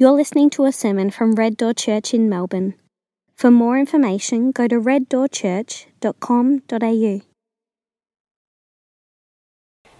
[0.00, 2.72] You're listening to a sermon from Red Door Church in Melbourne.
[3.36, 7.20] For more information, go to reddoorchurch.com.au.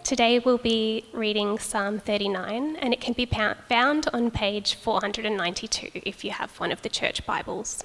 [0.02, 6.24] Today we'll be reading Psalm 39, and it can be found on page 492 if
[6.24, 7.84] you have one of the church Bibles.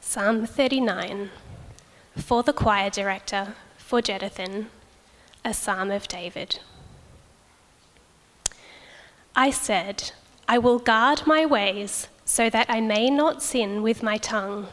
[0.00, 1.30] Psalm 39
[2.16, 4.66] For the choir director, for Jeduthun
[5.44, 6.58] a psalm of David.
[9.34, 10.12] I said,
[10.46, 14.68] I will guard my ways so that I may not sin with my tongue.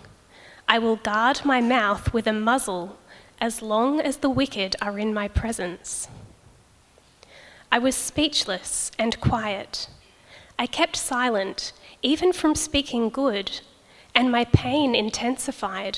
[0.67, 2.97] I will guard my mouth with a muzzle
[3.39, 6.07] as long as the wicked are in my presence.
[7.71, 9.87] I was speechless and quiet.
[10.59, 11.71] I kept silent,
[12.01, 13.61] even from speaking good,
[14.15, 15.97] and my pain intensified.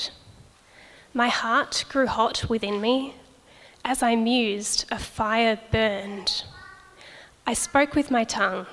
[1.13, 3.15] My heart grew hot within me
[3.89, 6.43] as I mused, a fire burned.
[7.47, 8.67] I spoke with my tongue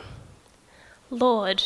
[1.09, 1.63] Lord,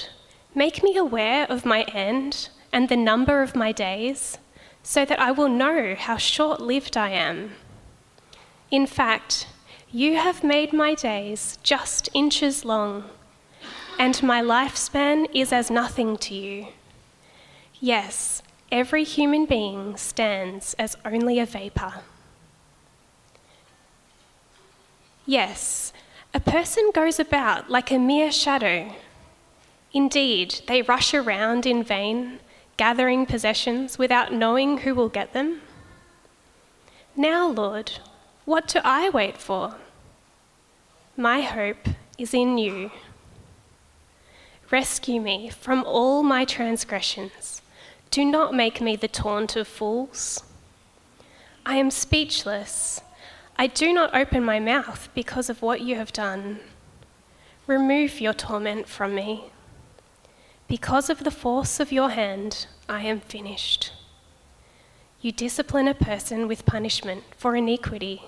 [0.54, 4.38] make me aware of my end and the number of my days,
[4.84, 7.56] so that I will know how short lived I am.
[8.70, 9.48] In fact,
[9.90, 13.10] you have made my days just inches long,
[13.98, 16.68] and my lifespan is as nothing to you.
[17.80, 22.04] Yes, every human being stands as only a vapour.
[25.30, 25.92] Yes,
[26.34, 28.92] a person goes about like a mere shadow.
[29.92, 32.40] Indeed, they rush around in vain,
[32.76, 35.60] gathering possessions without knowing who will get them.
[37.14, 37.92] Now, Lord,
[38.44, 39.76] what do I wait for?
[41.16, 41.86] My hope
[42.18, 42.90] is in you.
[44.68, 47.62] Rescue me from all my transgressions.
[48.10, 50.42] Do not make me the taunt of fools.
[51.64, 53.00] I am speechless
[53.60, 56.60] I do not open my mouth because of what you have done.
[57.66, 59.50] Remove your torment from me.
[60.66, 63.92] Because of the force of your hand, I am finished.
[65.20, 68.22] You discipline a person with punishment for iniquity,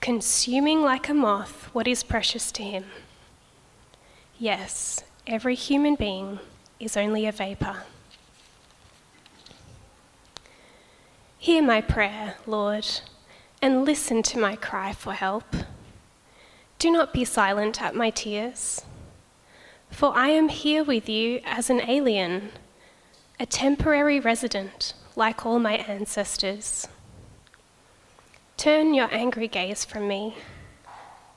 [0.00, 2.84] consuming like a moth what is precious to him.
[4.38, 6.38] Yes, every human being
[6.78, 7.82] is only a vapour.
[11.36, 12.86] Hear my prayer, Lord
[13.62, 15.54] and listen to my cry for help.
[16.80, 18.82] Do not be silent at my tears,
[19.88, 22.50] for I am here with you as an alien,
[23.38, 26.88] a temporary resident like all my ancestors.
[28.56, 30.36] Turn your angry gaze from me,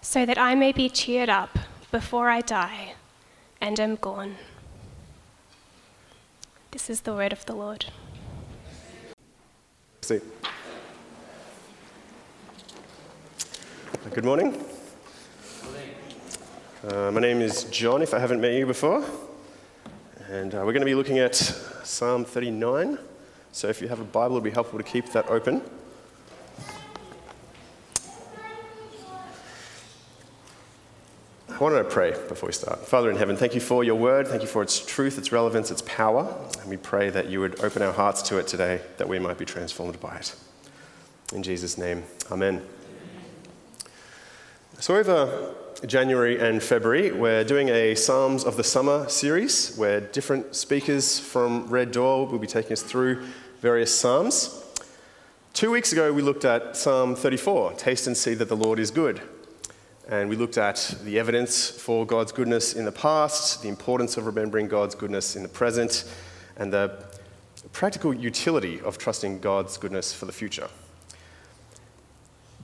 [0.02, 1.60] so that I may be cheered up
[1.92, 2.96] before I die
[3.62, 4.38] and am gone.
[6.72, 7.86] This is the word of the Lord.
[10.02, 10.20] See.
[14.14, 14.54] Good morning.
[16.88, 19.04] Uh, my name is John, if I haven't met you before.
[20.30, 23.00] And uh, we're going to be looking at Psalm 39.
[23.52, 25.64] So if you have a Bible, it would be helpful to keep that open.
[31.50, 32.86] I want to pray before we start.
[32.86, 34.28] Father in heaven, thank you for your word.
[34.28, 36.32] Thank you for its truth, its relevance, its power.
[36.62, 39.40] And we pray that you would open our hearts to it today, that we might
[39.40, 40.36] be transformed by it.
[41.34, 42.62] In Jesus' name, amen.
[44.86, 45.56] So, over
[45.88, 51.66] January and February, we're doing a Psalms of the Summer series where different speakers from
[51.70, 53.26] Red Door will be taking us through
[53.62, 54.64] various Psalms.
[55.54, 58.92] Two weeks ago, we looked at Psalm 34 Taste and see that the Lord is
[58.92, 59.24] good.
[60.08, 64.28] And we looked at the evidence for God's goodness in the past, the importance of
[64.28, 66.08] remembering God's goodness in the present,
[66.58, 67.04] and the
[67.74, 70.70] practical utility of trusting God's goodness for the future.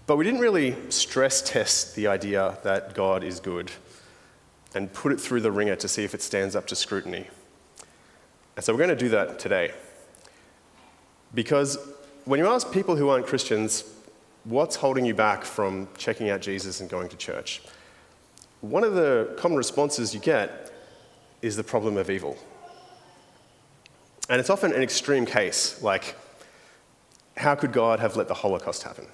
[0.08, 3.72] But we didn't really stress test the idea that God is good
[4.74, 7.28] and put it through the ringer to see if it stands up to scrutiny.
[8.56, 9.72] And so we're going to do that today.
[11.34, 11.78] Because
[12.26, 13.84] when you ask people who aren't Christians,
[14.44, 17.62] what's holding you back from checking out Jesus and going to church?
[18.62, 20.72] One of the common responses you get
[21.42, 22.38] is the problem of evil.
[24.30, 26.16] And it's often an extreme case, like,
[27.38, 29.08] how could God have let the Holocaust happen?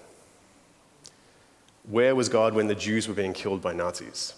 [1.88, 4.34] Where was God when the Jews were being killed by Nazis?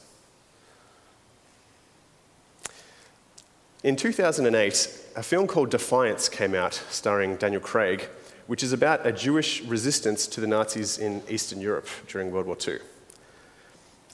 [3.84, 8.08] In 2008, a film called Defiance came out, starring Daniel Craig,
[8.46, 12.58] which is about a Jewish resistance to the Nazis in Eastern Europe during World War
[12.68, 12.78] II.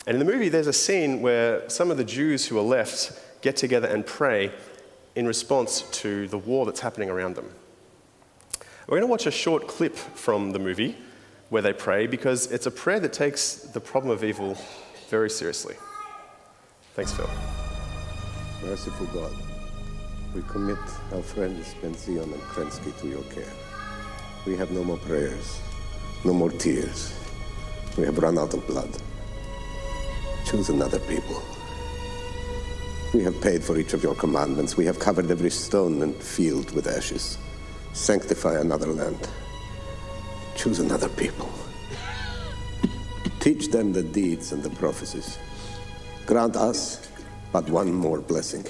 [0.07, 3.19] And in the movie, there's a scene where some of the Jews who are left
[3.41, 4.51] get together and pray
[5.15, 7.49] in response to the war that's happening around them.
[8.87, 10.95] We're going to watch a short clip from the movie
[11.49, 14.57] where they pray because it's a prayer that takes the problem of evil
[15.09, 15.75] very seriously.
[16.93, 17.29] Thanks, Phil.
[18.63, 19.31] Merciful God,
[20.33, 20.79] we commit
[21.13, 23.51] our friends Benzion and Krensky to your care.
[24.45, 25.59] We have no more prayers,
[26.23, 27.13] no more tears.
[27.97, 28.89] We have run out of blood.
[30.45, 31.41] Choose another people.
[33.13, 34.75] We have paid for each of your commandments.
[34.75, 37.37] We have covered every stone and field with ashes.
[37.93, 39.29] Sanctify another land.
[40.55, 41.49] Choose another people.
[43.39, 45.37] Teach them the deeds and the prophecies.
[46.25, 47.07] Grant us
[47.51, 48.65] but one more blessing.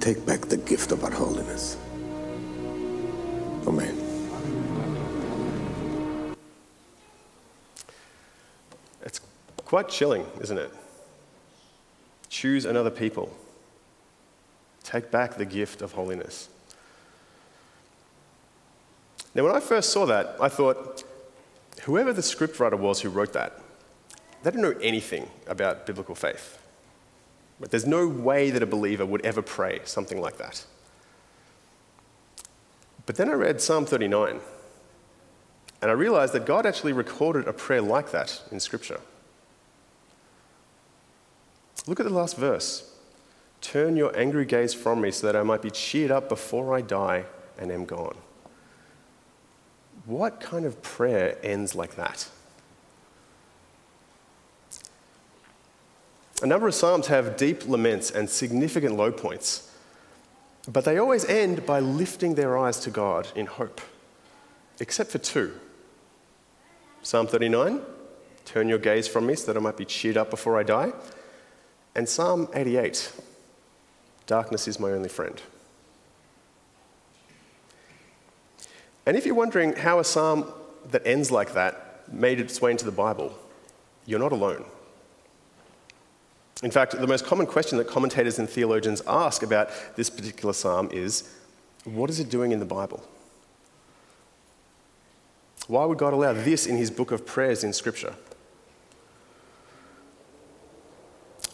[0.00, 1.76] Take back the gift of our holiness.
[3.66, 3.96] Amen.
[9.02, 9.20] It's
[9.64, 10.72] quite chilling, isn't it?
[12.28, 13.32] Choose another people.
[14.82, 16.48] Take back the gift of holiness.
[19.34, 21.04] Now, when I first saw that, I thought,
[21.82, 23.60] whoever the scriptwriter was who wrote that,
[24.42, 26.58] they didn't know anything about biblical faith.
[27.60, 30.64] But there's no way that a believer would ever pray something like that.
[33.06, 34.40] But then I read Psalm 39,
[35.82, 39.00] and I realized that God actually recorded a prayer like that in Scripture.
[41.86, 42.94] Look at the last verse.
[43.60, 46.80] Turn your angry gaze from me so that I might be cheered up before I
[46.80, 47.24] die
[47.58, 48.16] and am gone.
[50.06, 52.28] What kind of prayer ends like that?
[56.42, 59.70] A number of Psalms have deep laments and significant low points,
[60.66, 63.80] but they always end by lifting their eyes to God in hope,
[64.78, 65.52] except for two.
[67.02, 67.80] Psalm 39,
[68.46, 70.92] turn your gaze from me so that I might be cheered up before I die.
[71.94, 73.12] And Psalm 88,
[74.26, 75.40] darkness is my only friend.
[79.06, 80.52] And if you're wondering how a psalm
[80.90, 83.36] that ends like that made its way into the Bible,
[84.06, 84.64] you're not alone.
[86.62, 90.90] In fact, the most common question that commentators and theologians ask about this particular psalm
[90.92, 91.34] is
[91.84, 93.02] what is it doing in the Bible?
[95.66, 98.14] Why would God allow this in his book of prayers in Scripture?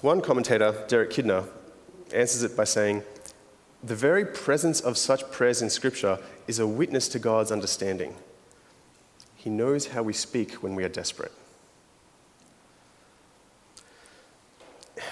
[0.00, 1.48] One commentator, Derek Kidner,
[2.12, 3.02] answers it by saying,
[3.84, 8.14] The very presence of such prayers in Scripture is a witness to God's understanding.
[9.34, 11.32] He knows how we speak when we are desperate.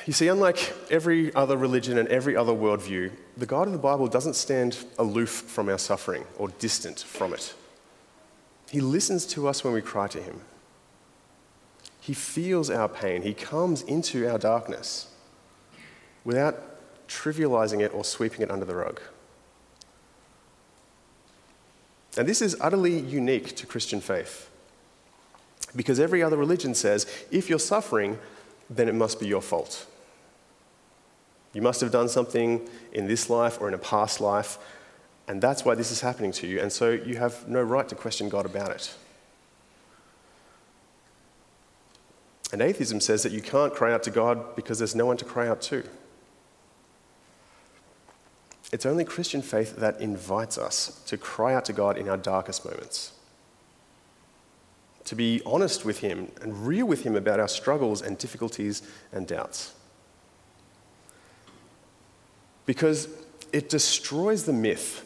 [0.06, 4.06] You see, unlike every other religion and every other worldview, the God of the Bible
[4.06, 7.54] doesn't stand aloof from our suffering or distant from it.
[8.70, 10.40] He listens to us when we cry to Him.
[12.00, 13.22] He feels our pain.
[13.22, 15.08] He comes into our darkness
[16.24, 19.00] without trivializing it or sweeping it under the rug.
[22.16, 24.50] And this is utterly unique to Christian faith.
[25.74, 28.18] Because every other religion says if you're suffering,
[28.70, 29.86] then it must be your fault.
[31.52, 34.58] You must have done something in this life or in a past life,
[35.28, 37.94] and that's why this is happening to you, and so you have no right to
[37.94, 38.94] question God about it.
[42.52, 45.24] And atheism says that you can't cry out to God because there's no one to
[45.24, 45.84] cry out to.
[48.72, 52.64] It's only Christian faith that invites us to cry out to God in our darkest
[52.64, 53.12] moments,
[55.04, 58.82] to be honest with Him and real with Him about our struggles and difficulties
[59.12, 59.74] and doubts.
[62.66, 63.08] Because
[63.52, 65.04] it destroys the myth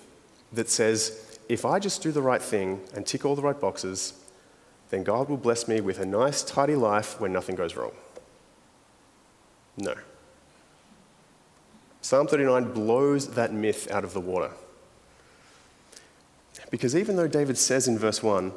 [0.53, 4.15] that says, if I just do the right thing and tick all the right boxes,
[4.91, 7.93] then God will bless me with a nice, tidy life where nothing goes wrong.
[9.77, 9.95] No.
[12.09, 14.51] Psalm 39 blows that myth out of the water.
[16.71, 18.51] Because even though David says in verse 1,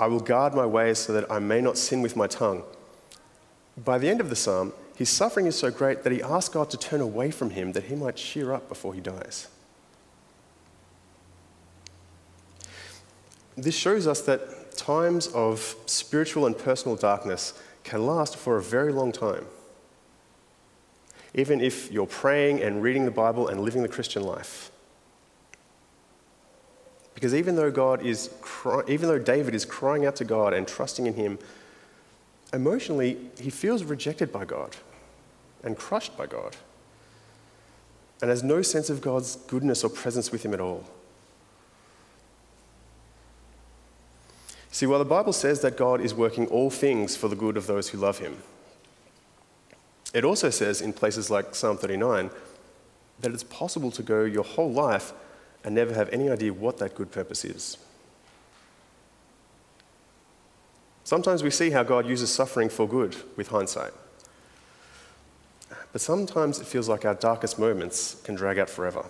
[0.00, 2.62] I will guard my ways so that I may not sin with my tongue,
[3.84, 6.70] by the end of the psalm, his suffering is so great that he asks God
[6.70, 9.48] to turn away from him that he might cheer up before he dies.
[13.54, 17.52] This shows us that times of spiritual and personal darkness
[17.84, 19.44] can last for a very long time.
[21.36, 24.72] Even if you're praying and reading the Bible and living the Christian life.
[27.14, 28.30] Because even though God is,
[28.88, 31.38] even though David is crying out to God and trusting in Him,
[32.52, 34.76] emotionally he feels rejected by God
[35.62, 36.56] and crushed by God
[38.20, 40.84] and has no sense of God's goodness or presence with him at all.
[44.70, 47.66] See, while the Bible says that God is working all things for the good of
[47.66, 48.36] those who love him,
[50.16, 52.30] it also says in places like Psalm 39
[53.20, 55.12] that it's possible to go your whole life
[55.62, 57.76] and never have any idea what that good purpose is.
[61.04, 63.92] Sometimes we see how God uses suffering for good with hindsight.
[65.92, 69.04] But sometimes it feels like our darkest moments can drag out forever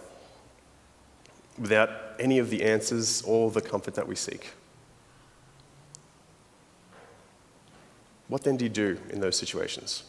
[1.57, 4.51] without any of the answers or the comfort that we seek.
[8.27, 10.03] What then do you do in those situations?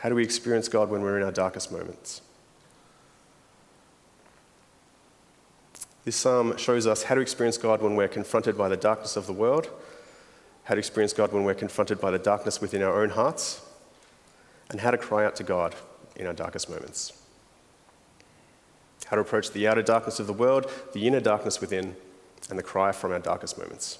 [0.00, 2.22] How do we experience God when we're in our darkest moments?
[6.06, 9.26] This psalm shows us how to experience God when we're confronted by the darkness of
[9.26, 9.68] the world,
[10.64, 13.60] how to experience God when we're confronted by the darkness within our own hearts,
[14.70, 15.74] and how to cry out to God
[16.16, 17.12] in our darkest moments.
[19.04, 21.94] How to approach the outer darkness of the world, the inner darkness within,
[22.48, 23.98] and the cry from our darkest moments.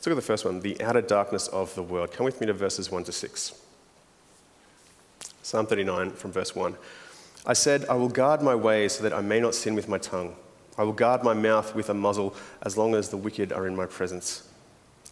[0.00, 2.10] Let's look at the first one the outer darkness of the world.
[2.10, 3.52] Come with me to verses 1 to 6.
[5.42, 6.74] Psalm 39 from verse 1.
[7.44, 9.98] I said, I will guard my ways so that I may not sin with my
[9.98, 10.36] tongue.
[10.78, 13.76] I will guard my mouth with a muzzle as long as the wicked are in
[13.76, 14.48] my presence.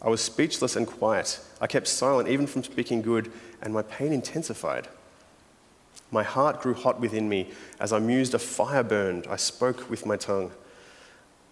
[0.01, 1.39] I was speechless and quiet.
[1.61, 3.31] I kept silent even from speaking good,
[3.61, 4.89] and my pain intensified.
[6.11, 7.51] My heart grew hot within me.
[7.79, 9.27] As I mused, a fire burned.
[9.29, 10.51] I spoke with my tongue.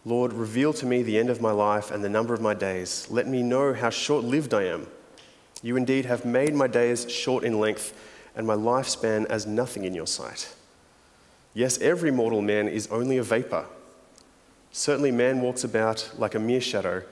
[0.07, 3.09] Lord, reveal to me the end of my life and the number of my days.
[3.11, 4.87] Let me know how short lived I am.
[5.65, 7.93] You indeed have made my days short in length
[8.37, 10.55] and my lifespan as nothing in your sight.
[11.55, 13.67] Yes, every mortal man is only a vapor.
[14.71, 17.03] Certainly, man walks about like a mere shadow.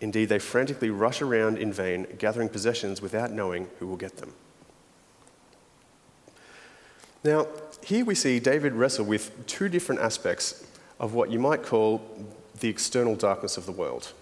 [0.00, 4.32] Indeed, they frantically rush around in vain, gathering possessions without knowing who will get them.
[7.22, 7.46] Now,
[7.84, 10.64] here we see David wrestle with two different aspects
[11.00, 12.00] of what you might call
[12.60, 14.12] the external darkness of the world.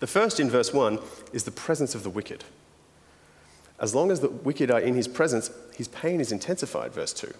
[0.00, 0.98] The first in verse 1
[1.32, 2.44] is the presence of the wicked.
[3.78, 7.32] As long as the wicked are in his presence, his pain is intensified, verse 2.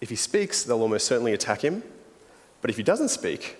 [0.00, 1.82] If he speaks, they'll almost certainly attack him.
[2.60, 3.56] But if he doesn't speak,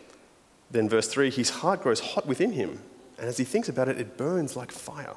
[0.70, 2.80] then verse 3 his heart grows hot within him,
[3.18, 5.14] and as he thinks about it, it burns like fire.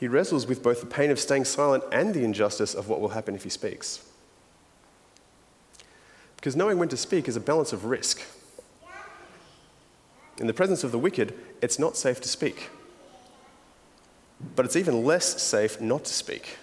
[0.00, 3.10] He wrestles with both the pain of staying silent and the injustice of what will
[3.10, 4.04] happen if he speaks.
[6.44, 8.20] Because knowing when to speak is a balance of risk.
[10.36, 11.32] In the presence of the wicked,
[11.62, 12.68] it's not safe to speak.
[14.54, 16.58] But it's even less safe not to speak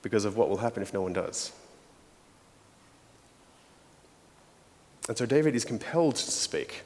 [0.00, 1.52] because of what will happen if no one does.
[5.06, 6.84] And so David is compelled to speak.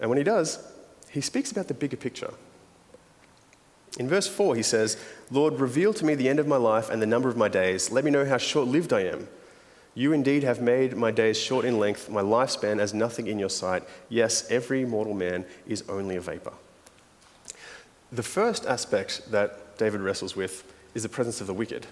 [0.00, 0.72] And when he does,
[1.10, 2.32] he speaks about the bigger picture.
[3.98, 4.96] In verse 4, he says,
[5.32, 7.90] Lord, reveal to me the end of my life and the number of my days.
[7.90, 9.26] Let me know how short lived I am.
[9.96, 13.48] You indeed have made my days short in length, my lifespan as nothing in your
[13.48, 13.82] sight.
[14.10, 16.52] Yes, every mortal man is only a vapor.
[18.12, 21.86] The first aspect that David wrestles with is the presence of the wicked.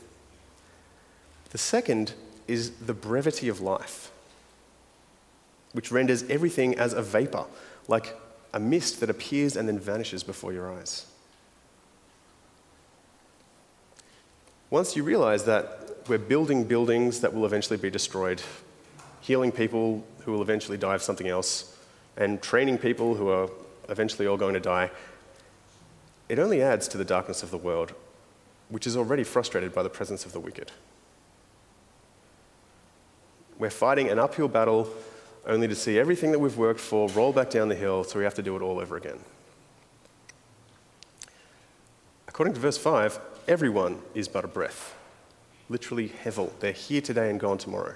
[1.48, 2.12] The second
[2.46, 4.10] is the brevity of life,
[5.72, 7.46] which renders everything as a vapor,
[7.88, 8.14] like
[8.52, 11.06] a mist that appears and then vanishes before your eyes.
[14.70, 18.42] Once you realize that we're building buildings that will eventually be destroyed,
[19.20, 21.76] healing people who will eventually die of something else,
[22.16, 23.48] and training people who are
[23.88, 24.90] eventually all going to die,
[26.28, 27.92] it only adds to the darkness of the world,
[28.68, 30.72] which is already frustrated by the presence of the wicked.
[33.58, 34.88] We're fighting an uphill battle
[35.46, 38.24] only to see everything that we've worked for roll back down the hill, so we
[38.24, 39.18] have to do it all over again.
[42.26, 44.94] According to verse 5, everyone is but a breath
[45.68, 46.50] literally hevel.
[46.60, 47.94] They're here today and gone tomorrow.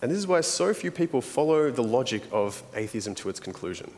[0.00, 3.90] And this is why so few people follow the logic of atheism to its conclusion,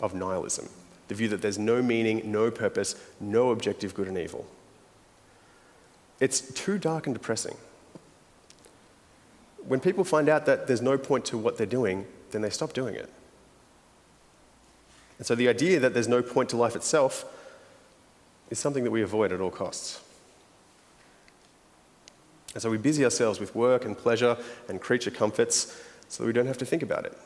[0.00, 0.68] of nihilism,
[1.08, 4.46] the view that there's no meaning, no purpose, no objective good and evil.
[6.20, 7.56] It's too dark and depressing.
[9.66, 12.72] When people find out that there's no point to what they're doing, then they stop
[12.72, 13.12] doing it.
[15.18, 17.24] And so the idea that there's no point to life itself
[18.50, 20.00] is something that we avoid at all costs.
[22.54, 24.36] And so we busy ourselves with work and pleasure
[24.68, 25.76] and creature comforts
[26.08, 27.16] so that we don't have to think about it.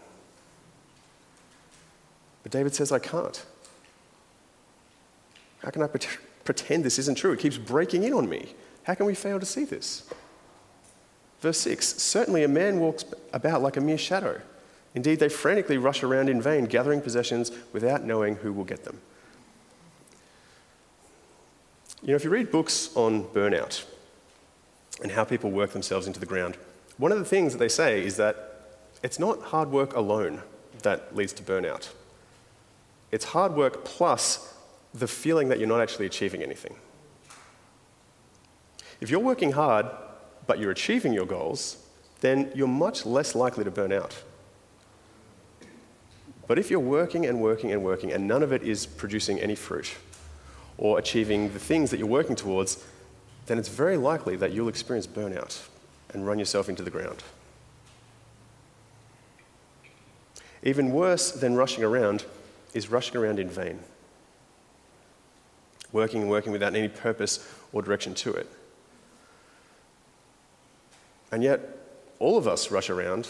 [2.43, 3.45] But David says, I can't.
[5.63, 7.33] How can I pretend this isn't true?
[7.33, 8.55] It keeps breaking in on me.
[8.83, 10.11] How can we fail to see this?
[11.41, 14.41] Verse 6 Certainly a man walks about like a mere shadow.
[14.95, 19.01] Indeed, they frantically rush around in vain, gathering possessions without knowing who will get them.
[22.03, 23.85] You know, if you read books on burnout
[25.03, 26.57] and how people work themselves into the ground,
[26.99, 28.67] one of the things that they say is that
[29.03, 30.43] it's not hard work alone
[30.83, 31.89] that leads to burnout.
[33.13, 34.55] It's hard work plus
[34.93, 36.75] the feeling that you're not actually achieving anything.
[39.01, 39.87] If you're working hard
[40.47, 41.77] but you're achieving your goals,
[42.21, 44.23] then you're much less likely to burn out.
[46.47, 49.55] But if you're working and working and working and none of it is producing any
[49.55, 49.95] fruit
[50.77, 52.85] or achieving the things that you're working towards,
[53.47, 55.61] then it's very likely that you'll experience burnout
[56.13, 57.23] and run yourself into the ground.
[60.63, 62.25] Even worse than rushing around
[62.75, 63.81] is rushing around in vain,
[65.91, 68.49] working and working without any purpose or direction to it.
[71.33, 71.61] And yet,
[72.19, 73.27] all of us rush around,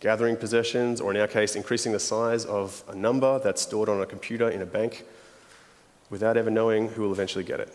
[0.00, 4.00] gathering possessions, or in our case, increasing the size of a number that's stored on
[4.00, 5.04] a computer in a bank
[6.08, 7.72] without ever knowing who will eventually get it.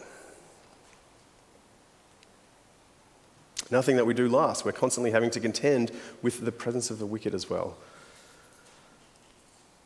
[3.71, 4.65] Nothing that we do lasts.
[4.65, 5.91] We're constantly having to contend
[6.21, 7.77] with the presence of the wicked as well.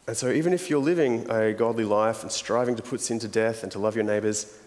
[0.08, 3.27] And so, even if you're living a godly life and striving to put sin to
[3.27, 4.58] death and to love your neighbors,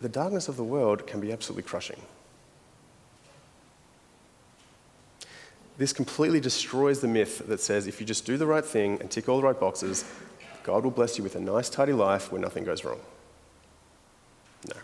[0.00, 2.00] the darkness of the world can be absolutely crushing.
[5.80, 9.10] This completely destroys the myth that says if you just do the right thing and
[9.10, 10.04] tick all the right boxes,
[10.62, 13.00] God will bless you with a nice, tidy life where nothing goes wrong.
[14.68, 14.76] No.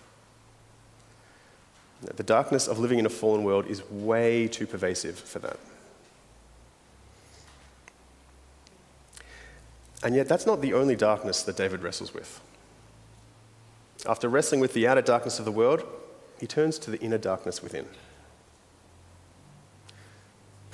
[2.00, 2.12] no.
[2.17, 5.59] The darkness of living in a fallen world is way too pervasive for that.
[10.03, 12.41] And yet, that's not the only darkness that David wrestles with.
[14.07, 15.83] After wrestling with the outer darkness of the world,
[16.41, 17.85] he turns to the inner darkness within.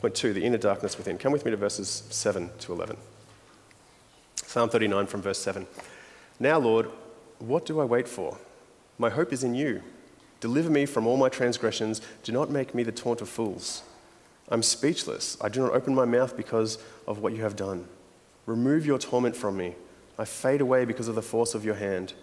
[0.03, 1.17] Point two, the inner darkness within.
[1.17, 2.97] Come with me to verses 7 to 11.
[4.35, 5.65] Psalm 39 from verse 7.
[6.41, 6.91] Now, Lord,
[7.39, 8.37] what do I wait for?
[8.99, 9.81] My hope is in you.
[10.41, 12.01] Deliver me from all my transgressions.
[12.25, 13.85] Do not make me the taunt of fools.
[14.49, 15.37] I'm speechless.
[15.41, 17.87] I do not open my mouth because of what you have done.
[18.45, 19.77] Remove your torment from me.
[20.19, 22.15] I fade away because of the force of your hand.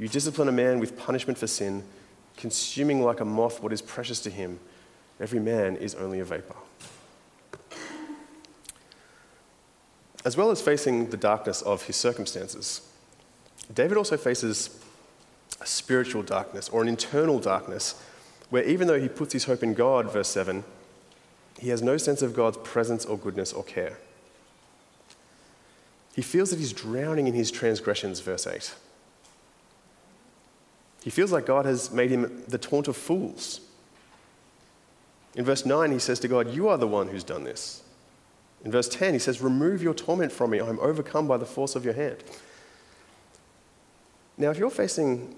[0.00, 1.84] You discipline a man with punishment for sin,
[2.36, 4.58] consuming like a moth what is precious to him.
[5.20, 6.56] Every man is only a vapor.
[10.24, 12.80] As well as facing the darkness of his circumstances,
[13.72, 14.80] David also faces
[15.60, 18.02] a spiritual darkness or an internal darkness
[18.50, 20.64] where even though he puts his hope in God, verse 7,
[21.58, 23.98] he has no sense of God's presence or goodness or care.
[26.14, 28.74] He feels that he's drowning in his transgressions, verse 8.
[31.02, 33.60] He feels like God has made him the taunt of fools.
[35.36, 37.82] In verse 9, he says to God, You are the one who's done this.
[38.64, 40.60] In verse 10, he says, Remove your torment from me.
[40.60, 42.18] I am overcome by the force of your hand.
[44.38, 45.34] Now, if you're facing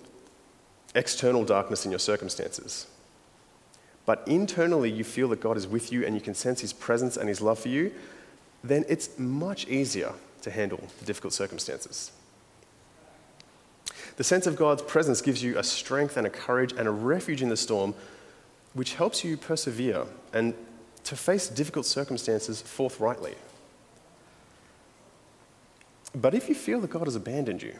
[0.94, 2.86] external darkness in your circumstances,
[4.06, 7.16] but internally you feel that God is with you and you can sense his presence
[7.16, 7.92] and his love for you,
[8.62, 12.12] then it's much easier to handle the difficult circumstances.
[14.16, 17.42] The sense of God's presence gives you a strength and a courage and a refuge
[17.42, 17.94] in the storm,
[18.76, 20.52] which helps you persevere and
[21.02, 23.34] to face difficult circumstances forthrightly.
[26.14, 27.74] But if you feel that God has abandoned you,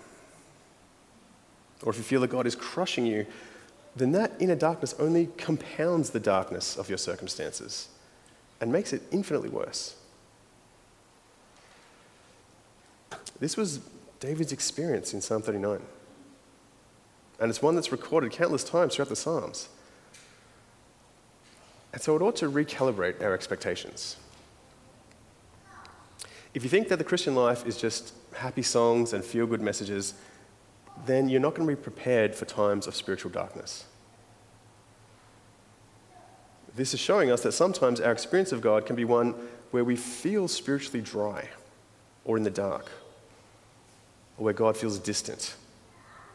[1.83, 3.27] or if you feel that God is crushing you,
[3.95, 7.89] then that inner darkness only compounds the darkness of your circumstances
[8.63, 9.97] and makes it infinitely worse.
[13.39, 13.81] This was
[14.19, 15.83] David's experience in Psalm 39.
[17.39, 19.69] And it's one that's recorded countless times throughout the Psalms.
[21.97, 24.19] And so it ought to recalibrate our expectations.
[26.53, 30.13] If you think that the Christian life is just happy songs and feel good messages,
[31.07, 33.87] then you're not going to be prepared for times of spiritual darkness.
[36.75, 39.35] This is showing us that sometimes our experience of God can be one
[39.71, 41.49] where we feel spiritually dry
[42.27, 42.91] or in the dark,
[44.37, 45.55] or where God feels distant,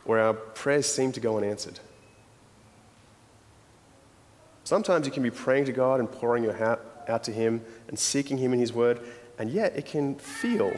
[0.05, 1.79] or our prayers seem to go unanswered.
[4.63, 7.97] Sometimes you can be praying to God and pouring your heart out to Him and
[7.97, 8.99] seeking Him in His Word,
[9.37, 10.71] and yet it can feel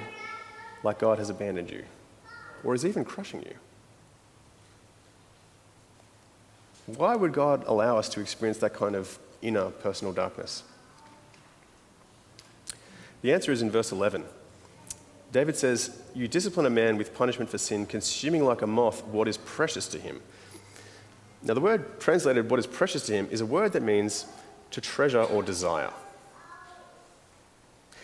[0.84, 1.84] like God has abandoned you
[2.63, 3.56] or is even crushing you.
[6.86, 10.63] Why would God allow us to experience that kind of inner personal darkness?
[13.22, 14.26] The answer is in verse 11.
[15.32, 19.28] David says, You discipline a man with punishment for sin, consuming like a moth what
[19.28, 20.22] is precious to him.
[21.44, 24.26] Now, the word translated what is precious to him is a word that means
[24.72, 25.92] to treasure or desire.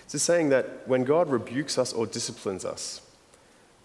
[0.03, 3.01] It's a saying that when God rebukes us or disciplines us,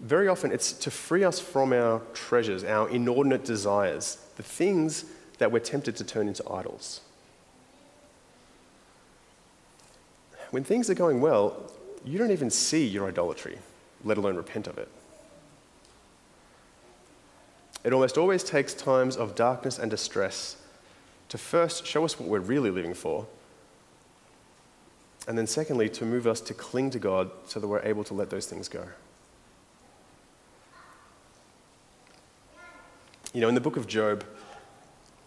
[0.01, 5.05] very often it's to free us from our treasures, our inordinate desires, the things
[5.39, 7.01] that we're tempted to turn into idols.
[10.51, 11.71] When things are going well,
[12.05, 13.59] you don't even see your idolatry,
[14.05, 14.89] let alone repent of it.
[17.85, 20.57] It almost always takes times of darkness and distress
[21.29, 23.27] to first show us what we're really living for,
[25.29, 28.15] and then secondly, to move us to cling to God so that we're able to
[28.15, 28.85] let those things go.
[33.33, 34.25] You know, in the book of Job,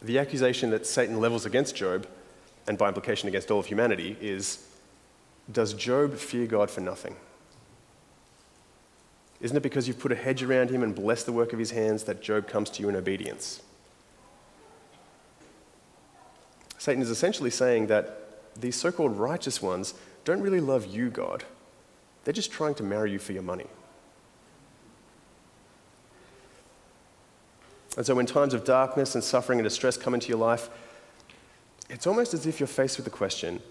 [0.02, 2.08] the accusation that Satan levels against Job,
[2.68, 4.68] and by implication against all of humanity, is
[5.52, 7.16] Does Job fear God for nothing?
[9.40, 11.72] Isn't it because you've put a hedge around him and blessed the work of his
[11.72, 13.62] hands that Job comes to you in obedience?
[16.78, 19.94] Satan is essentially saying that these so called righteous ones
[20.26, 21.44] don't really love you, God.
[22.24, 23.68] They're just trying to marry you for your money.
[27.96, 30.70] And so, when times of darkness and suffering and distress come into your life,
[31.90, 33.62] it's almost as if you're faced with the question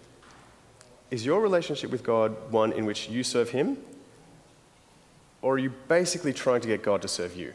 [1.11, 3.79] Is your relationship with God one in which you serve Him?
[5.47, 7.55] Or are you basically trying to get God to serve you?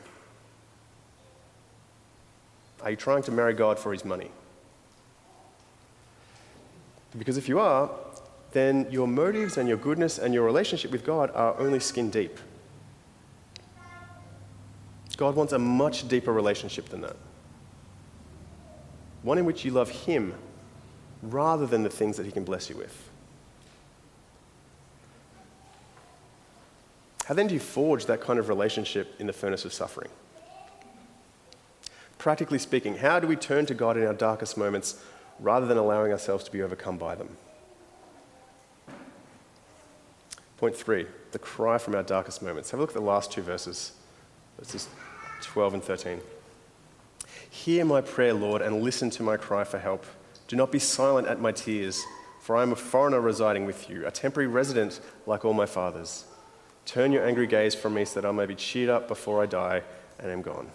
[2.81, 4.31] Are you trying to marry God for His money?
[7.19, 7.91] Because if you are,
[8.53, 12.39] then your motives and your goodness and your relationship with God are only skin deep.
[15.17, 17.17] God wants a much deeper relationship than that.
[19.21, 20.33] One in which you love Him
[21.21, 23.10] rather than the things that He can bless you with.
[27.31, 30.09] How then do you forge that kind of relationship in the furnace of suffering?
[32.17, 35.01] Practically speaking, how do we turn to God in our darkest moments
[35.39, 37.37] rather than allowing ourselves to be overcome by them.
[40.57, 42.71] Point three, the cry from our darkest moments.
[42.71, 43.93] Have a look at the last two verses,
[44.59, 44.89] verses
[45.39, 46.19] 12 and 13.
[47.49, 50.05] Hear my prayer, Lord, and listen to my cry for help.
[50.49, 52.03] Do not be silent at my tears,
[52.41, 56.25] for I am a foreigner residing with you, a temporary resident like all my fathers.
[56.85, 59.45] Turn your angry gaze from me so that I may be cheered up before I
[59.45, 59.83] die
[60.19, 60.69] and am gone.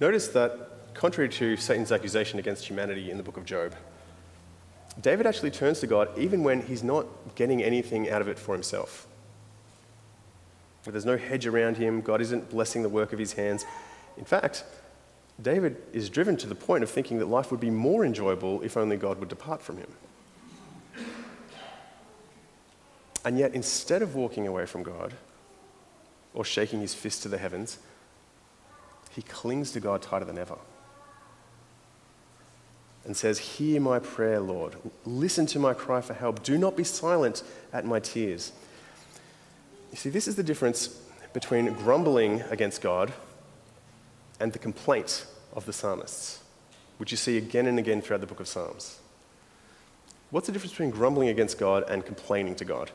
[0.00, 3.74] Notice that contrary to Satan's accusation against humanity in the book of Job,
[5.00, 8.54] David actually turns to God even when he's not getting anything out of it for
[8.54, 9.06] himself.
[10.84, 13.66] There's no hedge around him, God isn't blessing the work of his hands.
[14.16, 14.64] In fact,
[15.40, 18.76] David is driven to the point of thinking that life would be more enjoyable if
[18.76, 19.92] only God would depart from him.
[23.28, 25.12] And yet, instead of walking away from God
[26.32, 27.76] or shaking his fist to the heavens,
[29.10, 30.56] he clings to God tighter than ever
[33.04, 34.76] and says, Hear my prayer, Lord.
[35.04, 36.42] Listen to my cry for help.
[36.42, 38.50] Do not be silent at my tears.
[39.90, 40.88] You see, this is the difference
[41.34, 43.12] between grumbling against God
[44.40, 46.42] and the complaint of the psalmists,
[46.96, 49.00] which you see again and again throughout the book of Psalms.
[50.30, 52.90] What's the difference between grumbling against God and complaining to God?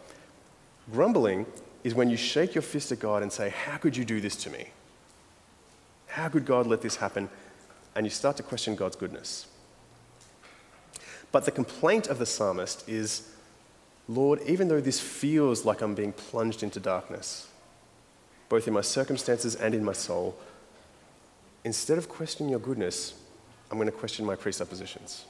[0.92, 1.46] Grumbling
[1.84, 4.36] is when you shake your fist at God and say, How could you do this
[4.38, 4.68] to me?
[6.08, 7.30] How could God let this happen?
[7.96, 9.48] And you start to question God's goodness.
[11.32, 13.30] But the complaint of the psalmist is
[14.08, 17.48] Lord, even though this feels like I'm being plunged into darkness,
[18.50, 20.38] both in my circumstances and in my soul,
[21.64, 23.14] instead of questioning your goodness,
[23.72, 25.26] I'm going to question my presuppositions.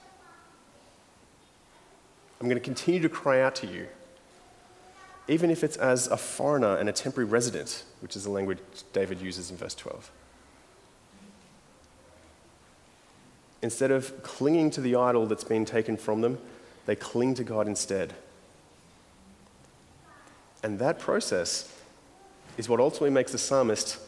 [2.42, 3.88] I'm going to continue to cry out to you,
[5.28, 8.60] even if it's as a foreigner and a temporary resident, which is the language
[8.92, 10.12] David uses in verse 12.
[13.62, 16.38] Instead of clinging to the idol that's been taken from them,
[16.86, 18.14] they cling to God instead.
[20.62, 21.74] And that process
[22.58, 24.00] is what ultimately makes the psalmist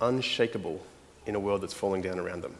[0.00, 0.80] unshakable
[1.26, 2.54] in a world that's falling down around them.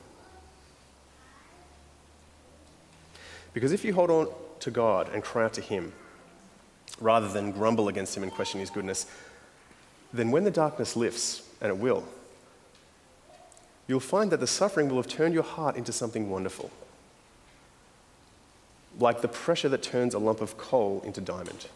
[3.54, 4.28] Because if you hold on
[4.60, 5.92] to God and cry out to Him,
[7.00, 9.06] rather than grumble against Him and question His goodness,
[10.12, 12.04] then when the darkness lifts, and it will,
[13.86, 16.70] you'll find that the suffering will have turned your heart into something wonderful.
[18.98, 21.66] Like the pressure that turns a lump of coal into diamond.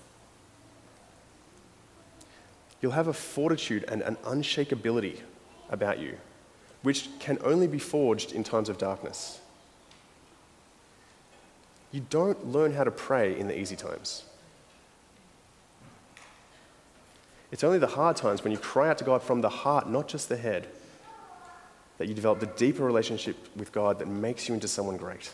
[2.80, 5.20] You'll have a fortitude and an unshakability
[5.70, 6.16] about you,
[6.82, 9.40] which can only be forged in times of darkness.
[11.92, 14.24] You don't learn how to pray in the easy times.
[17.52, 20.08] It's only the hard times when you cry out to God from the heart, not
[20.08, 20.66] just the head,
[21.98, 25.30] that you develop the deeper relationship with God that makes you into someone great.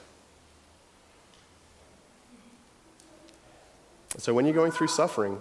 [4.19, 5.41] So when you're going through suffering,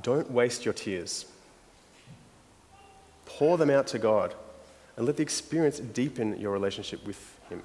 [0.00, 1.26] don't waste your tears.
[3.26, 4.34] Pour them out to God
[4.96, 7.62] and let the experience deepen your relationship with Him.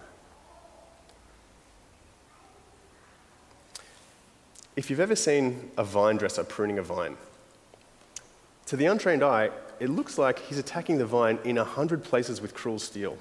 [4.76, 7.18] If you've ever seen a vine dresser pruning a vine,
[8.68, 12.42] to the untrained eye, it looks like he's attacking the vine in a hundred places
[12.42, 13.18] with cruel steel.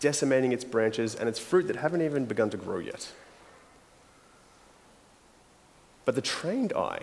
[0.00, 3.12] decimating its branches and its fruit that haven't even begun to grow yet.
[6.04, 7.02] But the trained eye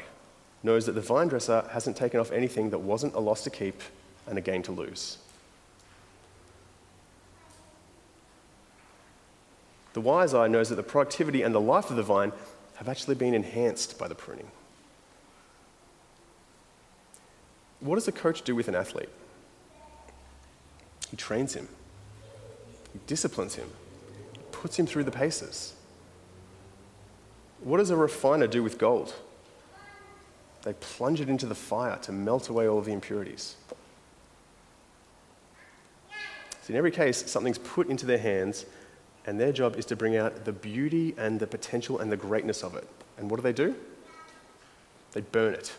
[0.63, 3.81] knows that the vine dresser hasn't taken off anything that wasn't a loss to keep
[4.25, 5.19] and a gain to lose.
[9.93, 12.31] The wise eye knows that the productivity and the life of the vine
[12.75, 14.47] have actually been enhanced by the pruning.
[17.79, 19.09] What does a coach do with an athlete?
[21.09, 21.67] He trains him,
[22.91, 23.69] he disciplines him,
[24.33, 25.73] he puts him through the paces.
[27.61, 29.13] What does a refiner do with gold?
[30.63, 33.55] They plunge it into the fire to melt away all the impurities.
[36.61, 38.65] So, in every case, something's put into their hands,
[39.25, 42.63] and their job is to bring out the beauty and the potential and the greatness
[42.63, 42.85] of it.
[43.17, 43.75] And what do they do?
[45.13, 45.73] They burn it,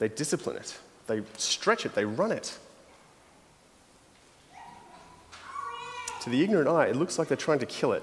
[0.00, 2.58] they discipline it, they stretch it, they run it.
[6.22, 8.02] To the ignorant eye, it looks like they're trying to kill it.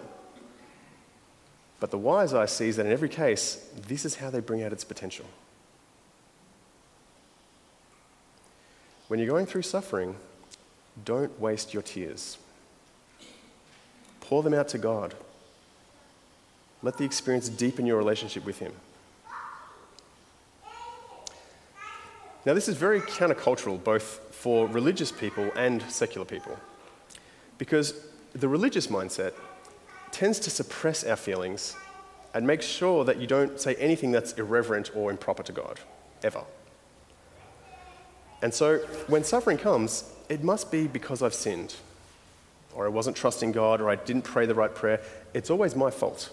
[1.79, 4.71] But the wise eye sees that in every case, this is how they bring out
[4.71, 5.25] its potential.
[9.07, 10.15] When you're going through suffering,
[11.03, 12.37] don't waste your tears.
[14.21, 15.15] Pour them out to God.
[16.83, 18.73] Let the experience deepen your relationship with Him.
[22.47, 26.57] Now, this is very countercultural, both for religious people and secular people,
[27.57, 27.93] because
[28.31, 29.33] the religious mindset
[30.13, 31.75] tends to suppress our feelings
[32.33, 35.81] and make sure that you don't say anything that's irreverent or improper to God,
[36.23, 36.45] ever.
[38.41, 41.75] And so, when suffering comes, it must be because I've sinned,
[42.73, 45.01] or I wasn't trusting God, or I didn't pray the right prayer.
[45.33, 46.29] It's always my fault.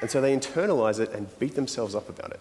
[0.00, 2.40] And so they internalize it and beat themselves up about it.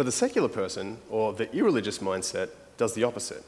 [0.00, 3.44] But the secular person, or the irreligious mindset, does the opposite.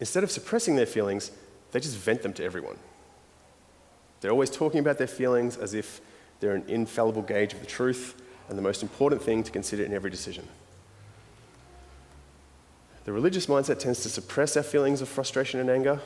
[0.00, 1.30] Instead of suppressing their feelings,
[1.72, 2.78] they just vent them to everyone.
[4.22, 6.00] They're always talking about their feelings as if
[6.40, 8.14] they're an infallible gauge of the truth
[8.48, 10.48] and the most important thing to consider in every decision.
[13.04, 16.00] The religious mindset tends to suppress our feelings of frustration and anger,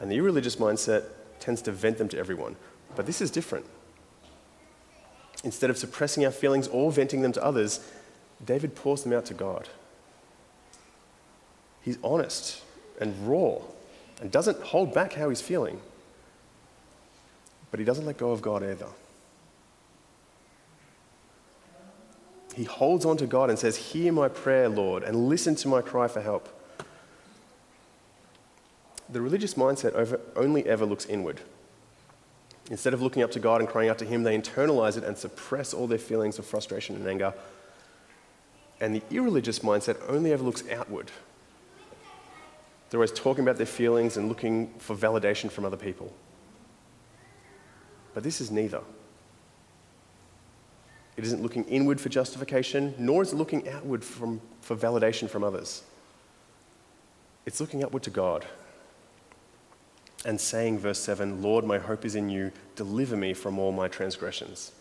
[0.00, 1.04] and the irreligious mindset
[1.38, 2.56] tends to vent them to everyone.
[2.96, 3.66] But this is different.
[5.44, 7.88] Instead of suppressing our feelings or venting them to others,
[8.44, 9.68] David pours them out to God.
[11.82, 12.62] He's honest
[13.00, 13.58] and raw
[14.20, 15.80] and doesn't hold back how he's feeling,
[17.70, 18.86] but he doesn't let go of God either.
[22.54, 25.80] He holds on to God and says, Hear my prayer, Lord, and listen to my
[25.80, 26.48] cry for help.
[29.08, 31.40] The religious mindset only ever looks inward.
[32.70, 35.16] Instead of looking up to God and crying out to Him, they internalize it and
[35.16, 37.34] suppress all their feelings of frustration and anger.
[38.82, 41.12] And the irreligious mindset only ever looks outward.
[42.90, 46.12] They're always talking about their feelings and looking for validation from other people.
[48.12, 48.80] But this is neither.
[51.16, 55.44] It isn't looking inward for justification, nor is it looking outward from, for validation from
[55.44, 55.84] others.
[57.46, 58.44] It's looking upward to God
[60.24, 62.50] and saying, verse 7, Lord, my hope is in you.
[62.74, 64.72] Deliver me from all my transgressions.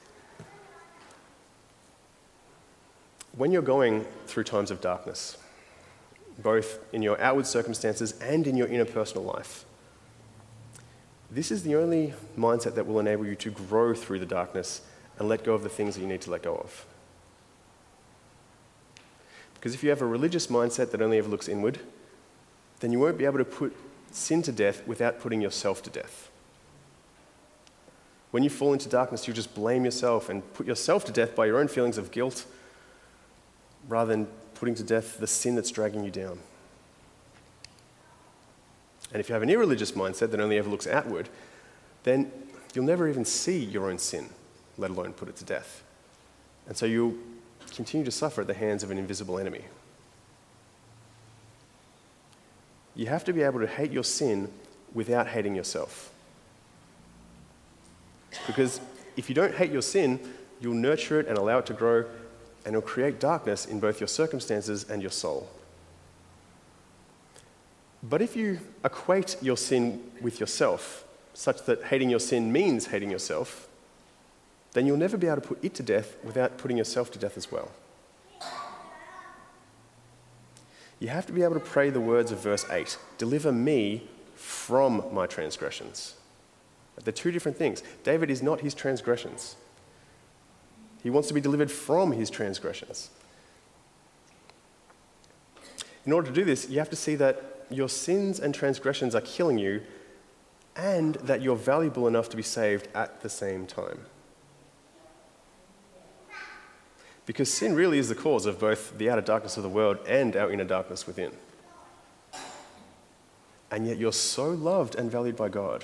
[3.36, 5.38] When you're going through times of darkness,
[6.39, 9.65] both in your outward circumstances and in your inner personal life,
[11.30, 14.82] this is the only mindset that will enable you to grow through the darkness
[15.17, 16.86] and let go of the things that you need to let go of.
[19.54, 21.80] Because if you have a religious mindset that only ever looks inward,
[22.82, 23.76] then you won't be able to put
[24.12, 26.30] sin to death without putting yourself to death.
[28.32, 31.46] When you fall into darkness, you just blame yourself and put yourself to death by
[31.46, 32.46] your own feelings of guilt
[33.88, 36.39] rather than putting to death the sin that's dragging you down.
[39.12, 41.30] And if you have an irreligious mindset that only ever looks outward,
[42.04, 42.32] then
[42.74, 44.30] you'll never even see your own sin,
[44.78, 45.84] let alone put it to death.
[46.67, 47.15] And so you'll
[47.74, 49.65] continue to suffer at the hands of an invisible enemy.
[52.96, 54.52] You have to be able to hate your sin
[54.94, 56.12] without hating yourself.
[58.48, 58.80] Because
[59.17, 60.20] if you don't hate your sin,
[60.60, 62.06] you'll nurture it and allow it to grow,
[62.65, 65.50] and it'll create darkness in both your circumstances and your soul.
[68.04, 73.12] But if you equate your sin with yourself, such that hating your sin means hating
[73.12, 73.67] yourself,
[74.74, 77.38] then you'll never be able to put it to death without putting yourself to death
[77.38, 77.71] as well.
[81.00, 85.04] You have to be able to pray the words of verse 8 Deliver me from
[85.12, 86.15] my transgressions.
[87.04, 87.82] They're two different things.
[88.04, 89.56] David is not his transgressions,
[91.04, 93.10] he wants to be delivered from his transgressions.
[96.06, 99.22] In order to do this, you have to see that your sins and transgressions are
[99.22, 99.82] killing you
[100.76, 104.06] and that you're valuable enough to be saved at the same time.
[107.26, 110.36] Because sin really is the cause of both the outer darkness of the world and
[110.36, 111.32] our inner darkness within.
[113.70, 115.84] And yet you're so loved and valued by God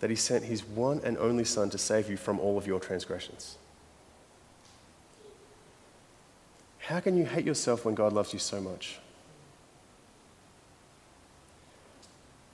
[0.00, 2.80] that He sent His one and only Son to save you from all of your
[2.80, 3.56] transgressions.
[6.78, 8.98] How can you hate yourself when God loves you so much?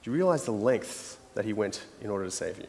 [0.03, 2.67] Do you realize the length that He went in order to save you?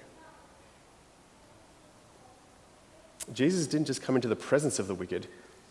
[3.33, 5.27] Jesus didn't just come into the presence of the wicked,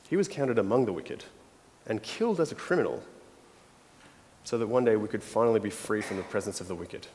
[0.09, 1.25] He was counted among the wicked
[1.87, 3.03] and killed as a criminal
[4.45, 7.07] so that one day we could finally be free from the presence of the wicked.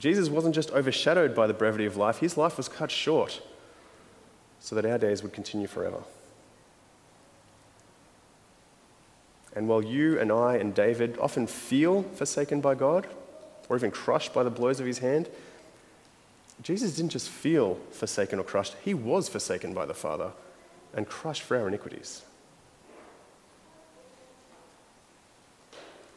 [0.00, 3.42] Jesus wasn't just overshadowed by the brevity of life, his life was cut short
[4.58, 6.02] so that our days would continue forever.
[9.54, 13.08] And while you and I and David often feel forsaken by God,
[13.68, 15.28] or even crushed by the blows of his hand,
[16.62, 20.32] Jesus didn't just feel forsaken or crushed, he was forsaken by the Father
[20.94, 22.22] and crushed for our iniquities.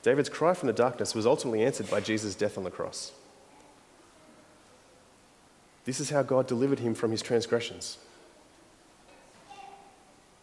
[0.04, 3.12] David's cry from the darkness was ultimately answered by Jesus' death on the cross.
[5.86, 7.98] This is how God delivered him from his transgressions.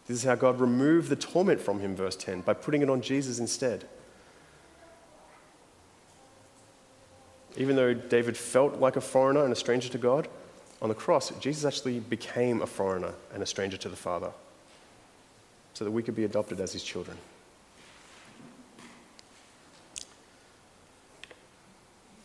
[0.07, 3.01] This is how God removed the torment from him, verse 10, by putting it on
[3.01, 3.85] Jesus instead.
[7.57, 10.27] Even though David felt like a foreigner and a stranger to God,
[10.81, 14.31] on the cross, Jesus actually became a foreigner and a stranger to the Father
[15.73, 17.17] so that we could be adopted as his children.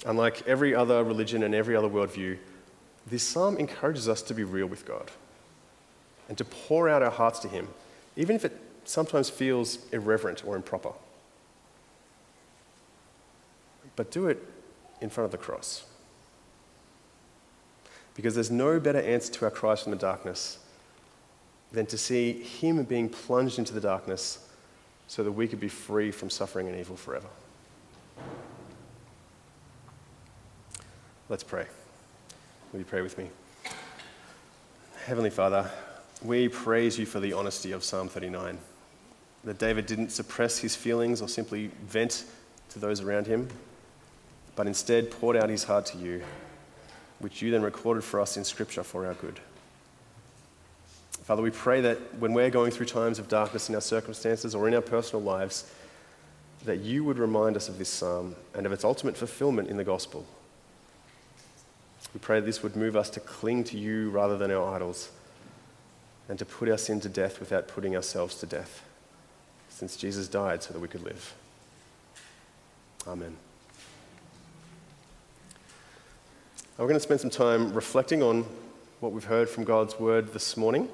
[0.06, 2.38] Unlike every other religion and every other worldview,
[3.06, 5.10] this psalm encourages us to be real with God
[6.28, 7.68] and to pour out our hearts to Him,
[8.16, 10.92] even if it sometimes feels irreverent or improper.
[13.94, 14.42] But do it
[15.00, 15.84] in front of the cross.
[18.14, 20.58] Because there's no better answer to our cries from the darkness
[21.72, 24.38] than to see Him being plunged into the darkness
[25.06, 27.28] so that we could be free from suffering and evil forever.
[31.28, 31.66] Let's pray.
[32.76, 33.30] Will you pray with me?
[35.06, 35.70] Heavenly Father,
[36.22, 38.58] we praise you for the honesty of Psalm 39.
[39.44, 42.24] That David didn't suppress his feelings or simply vent
[42.68, 43.48] to those around him,
[44.56, 46.22] but instead poured out his heart to you,
[47.20, 49.40] which you then recorded for us in Scripture for our good.
[51.24, 54.68] Father, we pray that when we're going through times of darkness in our circumstances or
[54.68, 55.72] in our personal lives,
[56.66, 59.84] that you would remind us of this psalm and of its ultimate fulfillment in the
[59.84, 60.26] gospel.
[62.16, 65.10] We pray this would move us to cling to you rather than our idols
[66.28, 68.82] and to put our sin to death without putting ourselves to death,
[69.68, 71.34] since Jesus died so that we could live.
[73.06, 73.36] Amen.
[76.78, 78.44] Now we're going to spend some time reflecting on
[79.00, 80.88] what we've heard from God's word this morning.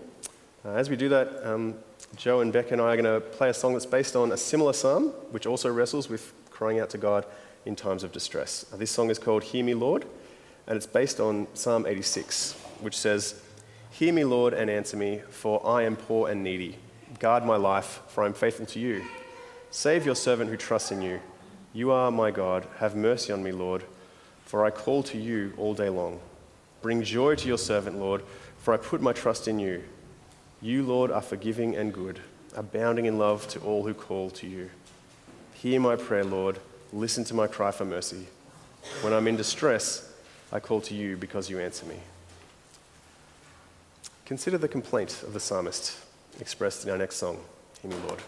[0.65, 1.75] Uh, as we do that, um,
[2.17, 4.37] Joe and Bek and I are going to play a song that's based on a
[4.37, 7.25] similar psalm, which also wrestles with crying out to God
[7.65, 8.65] in times of distress.
[8.75, 10.05] This song is called Hear Me, Lord
[10.67, 13.41] and it's based on Psalm 86, which says,
[13.91, 16.79] Hear me, Lord, and answer me, for I am poor and needy.
[17.19, 19.05] Guard my life, for I am faithful to you.
[19.71, 21.21] Save your servant who trusts in you.
[21.73, 22.67] You are my God.
[22.79, 23.85] Have mercy on me, Lord,
[24.45, 26.21] for I call to you all day long.
[26.81, 28.23] Bring joy to your servant, Lord,
[28.59, 29.83] for I put my trust in you.
[30.61, 32.21] You, Lord, are forgiving and good,
[32.55, 34.71] abounding in love to all who call to you.
[35.55, 36.59] Hear my prayer, Lord.
[36.93, 38.27] Listen to my cry for mercy.
[39.01, 40.12] When I'm in distress,
[40.53, 41.97] I call to you because you answer me.
[44.27, 45.97] Consider the complaint of the psalmist
[46.41, 47.39] expressed in our next song,
[47.81, 48.21] Hear me, Lord.